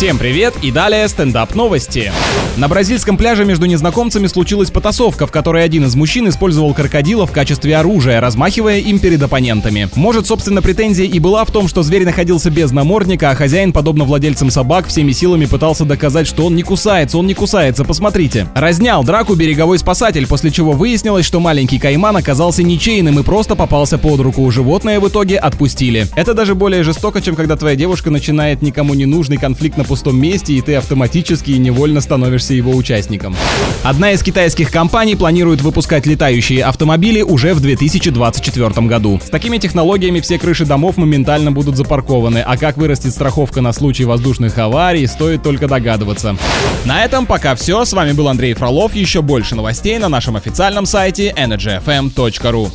Всем 0.00 0.16
привет 0.16 0.54
и 0.62 0.70
далее 0.70 1.06
стендап 1.08 1.54
новости. 1.54 2.10
На 2.56 2.68
бразильском 2.68 3.18
пляже 3.18 3.44
между 3.44 3.66
незнакомцами 3.66 4.28
случилась 4.28 4.70
потасовка, 4.70 5.26
в 5.26 5.30
которой 5.30 5.62
один 5.62 5.84
из 5.84 5.94
мужчин 5.94 6.26
использовал 6.26 6.72
крокодила 6.72 7.26
в 7.26 7.32
качестве 7.32 7.76
оружия, 7.76 8.18
размахивая 8.18 8.78
им 8.78 8.98
перед 8.98 9.22
оппонентами. 9.22 9.90
Может, 9.96 10.26
собственно, 10.26 10.62
претензия 10.62 11.04
и 11.04 11.18
была 11.18 11.44
в 11.44 11.50
том, 11.50 11.68
что 11.68 11.82
зверь 11.82 12.06
находился 12.06 12.50
без 12.50 12.72
намордника, 12.72 13.28
а 13.28 13.34
хозяин, 13.34 13.74
подобно 13.74 14.04
владельцам 14.04 14.50
собак, 14.50 14.86
всеми 14.86 15.12
силами 15.12 15.44
пытался 15.44 15.84
доказать, 15.84 16.26
что 16.26 16.46
он 16.46 16.56
не 16.56 16.62
кусается, 16.62 17.18
он 17.18 17.26
не 17.26 17.34
кусается, 17.34 17.84
посмотрите. 17.84 18.48
Разнял 18.54 19.04
драку 19.04 19.34
береговой 19.34 19.78
спасатель, 19.78 20.26
после 20.26 20.50
чего 20.50 20.72
выяснилось, 20.72 21.26
что 21.26 21.40
маленький 21.40 21.78
кайман 21.78 22.16
оказался 22.16 22.62
ничейным 22.62 23.18
и 23.18 23.22
просто 23.22 23.54
попался 23.54 23.98
под 23.98 24.20
руку. 24.20 24.50
Животное 24.50 24.98
в 24.98 25.06
итоге 25.06 25.36
отпустили. 25.36 26.06
Это 26.16 26.32
даже 26.32 26.54
более 26.54 26.84
жестоко, 26.84 27.20
чем 27.20 27.36
когда 27.36 27.56
твоя 27.56 27.76
девушка 27.76 28.10
начинает 28.10 28.62
никому 28.62 28.94
не 28.94 29.04
нужный 29.04 29.36
конфликт 29.36 29.76
на 29.76 29.84
пустом 29.90 30.16
месте, 30.20 30.52
и 30.52 30.60
ты 30.60 30.76
автоматически 30.76 31.50
и 31.50 31.58
невольно 31.58 32.00
становишься 32.00 32.54
его 32.54 32.76
участником. 32.76 33.34
Одна 33.82 34.12
из 34.12 34.22
китайских 34.22 34.70
компаний 34.70 35.16
планирует 35.16 35.62
выпускать 35.62 36.06
летающие 36.06 36.62
автомобили 36.62 37.22
уже 37.22 37.54
в 37.54 37.60
2024 37.60 38.86
году. 38.86 39.20
С 39.24 39.30
такими 39.30 39.58
технологиями 39.58 40.20
все 40.20 40.38
крыши 40.38 40.64
домов 40.64 40.96
моментально 40.96 41.50
будут 41.50 41.76
запаркованы, 41.76 42.38
а 42.38 42.56
как 42.56 42.76
вырастет 42.76 43.12
страховка 43.12 43.62
на 43.62 43.72
случай 43.72 44.04
воздушных 44.04 44.56
аварий, 44.58 45.08
стоит 45.08 45.42
только 45.42 45.66
догадываться. 45.66 46.36
На 46.84 47.04
этом 47.04 47.26
пока 47.26 47.56
все. 47.56 47.84
С 47.84 47.92
вами 47.92 48.12
был 48.12 48.28
Андрей 48.28 48.54
Фролов. 48.54 48.94
Еще 48.94 49.22
больше 49.22 49.56
новостей 49.56 49.98
на 49.98 50.08
нашем 50.08 50.36
официальном 50.36 50.86
сайте 50.86 51.34
energyfm.ru. 51.36 52.70